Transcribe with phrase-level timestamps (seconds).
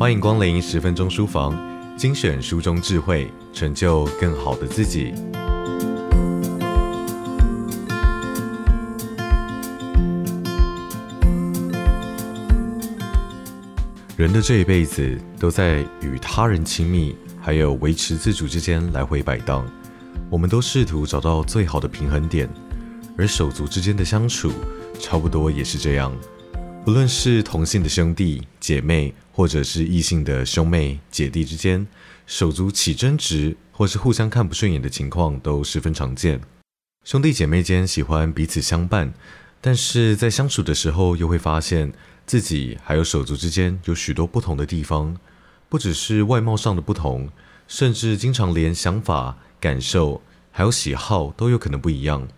[0.00, 1.54] 欢迎光临十分钟书房，
[1.94, 5.12] 精选书中智慧，成就更好的自己。
[14.16, 19.70] 人的这一辈子都在与他人亲密，还有维持自主之间来回摆荡。
[20.30, 22.48] 我们都试图找到最好的平衡点，
[23.18, 24.50] 而手足之间的相处，
[24.98, 26.10] 差不多也是这样。
[26.86, 31.86] 无论是同性的兄弟姐妹，或者是异性的兄妹姐弟之间，
[32.26, 36.40] 手足起争执，或是互相看不顺眼的情况都十分常见。
[37.04, 39.12] 兄弟姐妹间喜欢彼此相伴，
[39.60, 41.92] 但是在相处的时候，又会发现。
[42.26, 45.16] 自己还有手足之间有许多不同的地方，
[45.68, 47.28] 不只是外貌上的不同，
[47.66, 50.22] 甚至经常连想法、感受
[50.52, 52.28] 还有喜好都有可能不一样。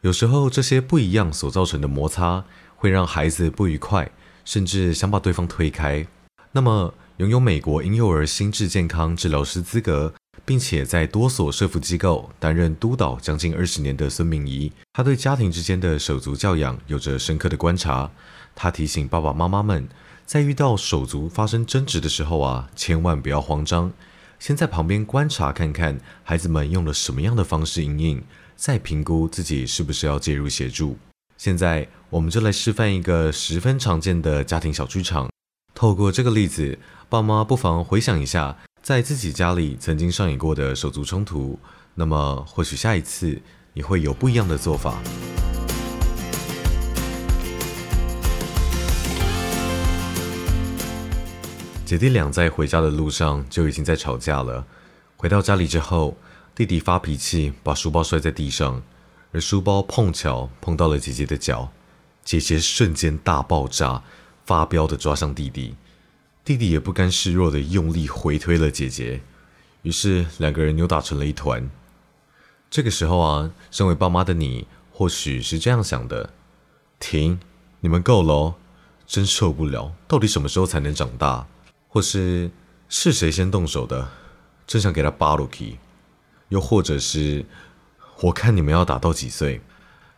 [0.00, 2.46] 有时候这些不一样所造成的摩擦，
[2.86, 4.08] 会让孩子不愉快，
[4.44, 6.06] 甚至想把对方推开。
[6.52, 18.08] 那么，拥有美国婴幼儿心智健康治疗师资格，并且在多所社福机构担任督导将近二十年的孙明仪，他对家庭之间的手足教养有着深刻的观察。
[18.54, 19.88] 他提醒爸爸妈妈们，
[20.24, 23.92] 在遇到手足发生争执的时候啊，千万不要慌张，
[24.38, 28.22] 先在旁边观察看看孩子们用了什么样的方式应应，
[28.54, 30.96] 再评估自己是不是要介入协助。
[31.38, 35.28] 现在，我们就来示范一个十分常见的家庭小剧场。
[35.74, 36.78] 透过这个例子，
[37.10, 41.58] 爸妈不妨回想一下，在自己家里曾经上演过的手足冲突，
[41.94, 43.42] 那么或许下一次
[43.74, 44.98] 你会有不一样的做法。
[51.84, 54.66] 姐弟俩在回家的路上就已经在吵架了。
[55.18, 56.16] 回到家里之后，
[56.54, 58.82] 弟弟发脾气，把书包摔在地上，
[59.36, 61.70] 而书包碰巧碰到了姐姐的脚，
[62.24, 64.02] 姐姐瞬间大爆炸，
[64.46, 65.74] 发飙的抓向弟弟。
[66.42, 69.20] 弟弟也不甘示弱的用力回推了姐姐，
[69.82, 71.68] 于是两个人扭打成了一团。
[72.70, 76.30] 这个时候啊，身为爸妈的你，或许是这样想的：
[76.98, 77.38] 停，
[77.80, 78.54] 你们够了哦，
[79.06, 81.46] 真受不了，到底什么时候才能长大？
[81.90, 82.50] 或是
[82.88, 84.08] 是谁先动手的，
[84.66, 85.76] 真想给他巴鲁基；
[86.48, 87.44] 又或者是
[88.20, 89.60] 我看你们要打到几岁？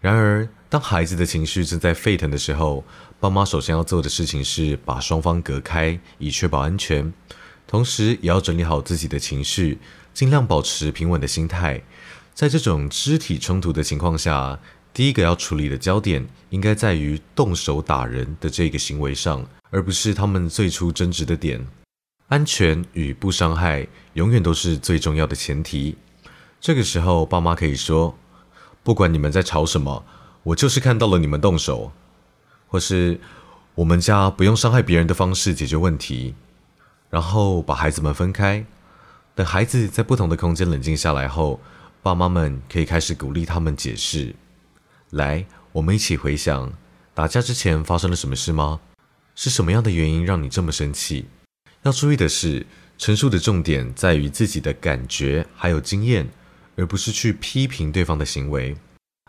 [0.00, 2.84] 然而，当孩子的情绪正在沸腾的时候，
[3.18, 7.12] 爸妈首先要做的事情是把双方隔开，以确保安全。
[7.66, 9.78] 同时，也要整理好自己的情绪，
[10.14, 11.82] 尽量保持平稳的心态。
[12.32, 14.60] 在这种肢体冲突的情况下，
[14.94, 19.44] 第一个要处理的焦点应该在于动手打人的这个行为上。
[19.70, 21.66] 而不是他们最初争执的点，
[22.28, 25.96] 安全与不伤害永远都是最重要的前提。
[26.60, 28.16] 这个时候，爸妈可以说
[28.82, 30.04] ：“不管你们在吵什么，
[30.42, 31.92] 我就是看到了你们动手。”
[32.66, 33.20] 或是
[33.76, 36.34] “我们家不用伤害别人的方式解决问题。”
[37.10, 38.66] 然后把孩子们分开，
[39.34, 41.60] 等孩子在不同的空间冷静下来后，
[42.02, 44.34] 爸妈们可以开始鼓励他们解释
[45.10, 46.72] ：“来，我们一起回想
[47.14, 48.80] 打架之前发生了什么事吗？”
[49.34, 51.26] 是什么样的原因让你这么生气？
[51.82, 52.66] 要注意的是，
[52.98, 56.28] 陈述的重点在于自己的感觉还有经验，
[56.78, 58.74] 而不是去批评对方的行为。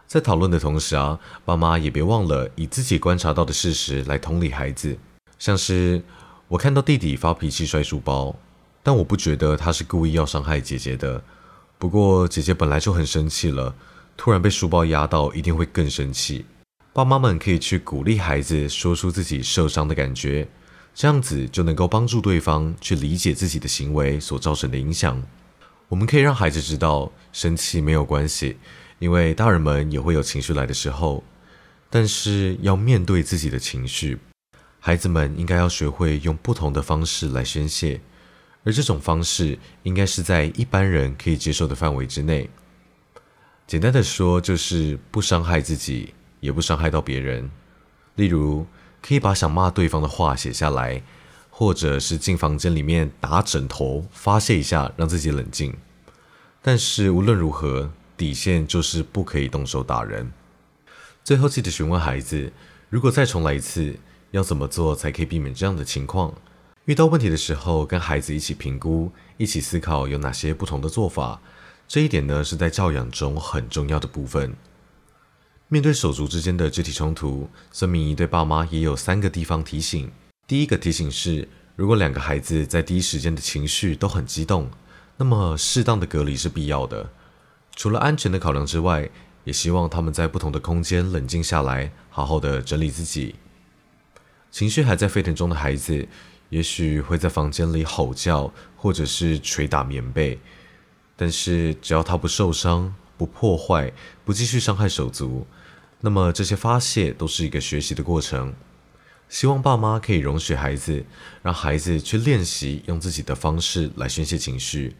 [0.08, 4.98] 在讨论的同时啊，爸妈也别忘了以自己观察到的事实来同理孩子。
[5.38, 6.02] 像是
[6.48, 8.36] 我看到弟弟发脾气摔书包，
[8.82, 11.22] 但我不觉得他是故意要伤害姐姐的。
[11.78, 13.74] 不过姐姐本来就很生气了，
[14.16, 16.46] 突然被书包压到，一定会更生气。
[16.92, 20.48] 爸妈们可以去鼓励孩子说出自己受伤的感觉，
[20.94, 25.22] 这样子就能够帮助对方去理解自己的行为所造成的影响。
[25.90, 28.58] 我们可以让孩子知道，生气没有关系，
[29.00, 31.24] 因为大人们也会有情绪来的时候，
[31.90, 34.18] 但是要面对自己的情绪，
[34.80, 38.00] 孩子们应该要学会用不同的方式来宣泄，
[38.64, 42.50] 而这种方式应该是在一般人可以接受的范围之内。
[43.68, 46.14] 简单的说，就是不伤害自己。
[46.42, 47.52] 也不伤害到别人，
[48.16, 48.66] 例如
[49.02, 51.04] 可以把想骂对方的话写下来，
[51.60, 55.76] 或者是进房间里面打枕头发泄一下，让自己冷静。
[56.62, 60.32] 但是无论如何，底线就是不可以动手打人。
[61.22, 62.54] 最后记得询问孩子，
[62.90, 64.00] 如果再重来一次，
[64.32, 66.34] 要怎么做才可以避免这样的情况？
[66.86, 71.42] 遇到问题的时候，跟孩子一起评估，一起思考有哪些不同的做法。
[71.90, 74.56] 这一点呢，是在教养中很重要的部分。
[75.68, 80.10] 面对手足之间的肢体冲突，孙明仪对爸妈也有三个地方提醒。
[80.50, 84.68] 第一个提醒是，如果两个孩子在第一时间的情绪都很激动，
[85.18, 87.08] 那么适当的隔离是必要的。
[87.76, 89.08] 除了安全的考量之外，
[89.44, 93.36] 也希望他们在不同的空间冷静下来，好好的整理自己。
[94.50, 96.08] 情绪还在沸腾中的孩子，
[96.50, 100.40] 也许会在房间里吼叫，或者是捶打棉被，
[101.16, 103.94] 但是只要他不受伤、不破坏、
[104.26, 105.46] 不继续伤害手足，
[106.02, 108.52] 那么这些发泄都是一个学习的过程。
[109.30, 111.06] 希望爸妈可以容许孩子，
[111.44, 114.96] 让孩子去练习用自己的方式来宣泄情绪，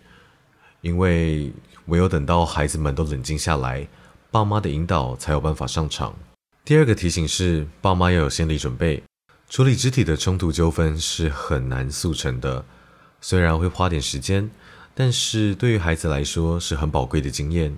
[0.82, 1.52] 因为
[1.88, 3.88] 唯有等到孩子们都冷静下来，
[4.30, 6.16] 爸妈的引导才有办法上场。
[6.64, 9.02] 第二个提醒是，爸妈要有心理准备。
[9.50, 12.64] 处理肢体的冲突纠纷是很难速成的，
[13.20, 14.48] 虽然会花点时间，
[14.94, 17.76] 但是对于孩子来说是很宝贵的经验。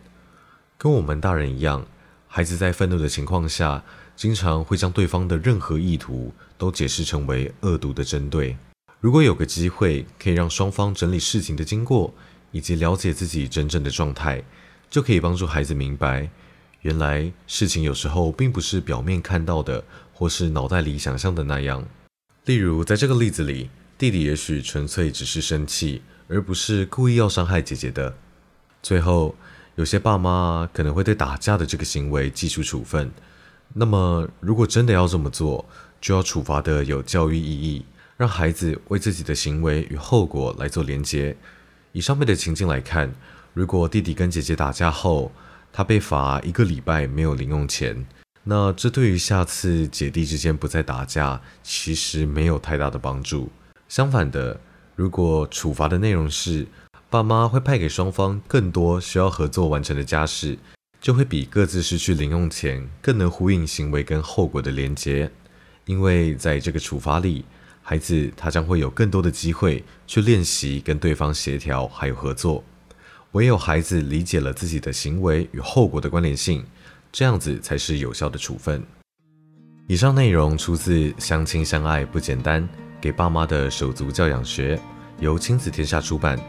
[0.78, 1.86] 跟我们大人一样，
[2.28, 3.82] 孩子在愤怒的情况下，
[4.22, 8.56] 经常会将对方的任何意图都解释成为恶毒的针对。
[9.00, 12.14] 如果有个机会可以让双方整理事情的经过，
[12.52, 14.44] 以及了解自己真正的状态，
[14.92, 16.30] 就可以帮助孩子明白，
[16.82, 19.84] 原来事情有时候并不是表面看到的。
[20.14, 21.84] 或是脑袋里想象的那样，
[22.46, 28.16] 例如在这个例子里，弟弟也许纯粹只是生气，而不是故意要伤害姐姐的。
[28.84, 29.34] 最后，
[29.78, 33.12] 有些爸妈可能会对打架的这个行为记出处分。
[33.74, 35.66] 那么，如果真的要这么做，
[36.02, 37.86] 就要处罚的有教育意义，
[38.18, 41.36] 让孩子为自己的行为与后果来做连结。
[41.94, 43.14] 以上面的情境来看，
[43.54, 45.32] 如果弟弟跟姐姐打架后，
[45.72, 48.06] 他被罚一个礼拜没有零用钱。
[48.44, 53.50] 那这对于下次姐弟之间不再打架，其实没有太大的帮助。
[53.88, 54.60] 相反的，
[54.96, 56.68] 如果处罚的内容是
[57.10, 60.58] 爸妈会派给双方更多需要合作完成的家事，
[61.02, 65.30] 就会比各自失去零用钱更能呼应行为跟后果的连结。
[65.86, 67.44] 因为在这个处罚里，
[67.82, 72.64] 孩子他将会有更多的机会去练习跟对方协调还有合作。
[73.32, 76.64] 唯有孩子理解了自己的行为与后果的关联性。
[77.14, 78.82] 这样子才是有效的处分。
[79.88, 82.64] 以上内容出自《相亲相爱不简单》，
[83.02, 84.80] 给爸妈的手足教养学，
[85.20, 86.40] 由亲子天下出版。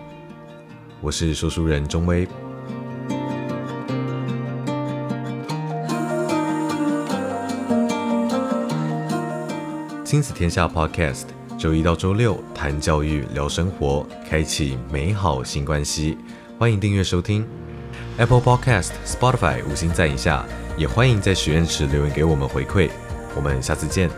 [1.00, 2.28] 我是说书人钟威。
[10.12, 11.22] 亲子天下 Podcast，
[11.58, 16.18] 周一到周六谈教育、聊生活，开启美好新关系。
[16.58, 17.46] 欢迎订阅收听。
[18.18, 20.44] Apple Podcast、Spotify 五星赞一下，
[20.76, 22.90] 也欢迎在许愿池留言给我们回馈。
[23.34, 24.10] 我们下次见。